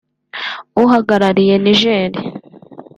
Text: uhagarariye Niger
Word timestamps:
uhagarariye 0.83 1.55
Niger 1.63 2.11